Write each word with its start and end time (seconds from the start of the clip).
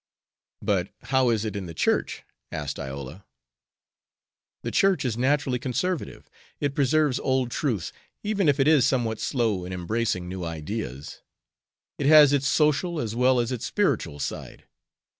"But 0.63 0.89
how 1.03 1.29
is 1.29 1.45
it 1.45 1.55
in 1.55 1.67
the 1.67 1.75
Church?" 1.75 2.23
asked 2.51 2.79
Iola. 2.79 3.23
"The 4.63 4.71
Church 4.71 5.05
is 5.05 5.15
naturally 5.15 5.59
conservative. 5.59 6.27
It 6.59 6.73
preserves 6.73 7.19
old 7.19 7.51
truths, 7.51 7.93
even 8.23 8.49
if 8.49 8.59
it 8.59 8.67
is 8.67 8.83
somewhat 8.83 9.19
slow 9.19 9.63
in 9.63 9.71
embracing 9.71 10.27
new 10.27 10.43
ideas. 10.43 11.21
It 11.99 12.07
has 12.07 12.33
its 12.33 12.47
social 12.47 12.99
as 12.99 13.15
well 13.15 13.39
as 13.39 13.51
its 13.51 13.67
spiritual 13.67 14.17
side. 14.17 14.63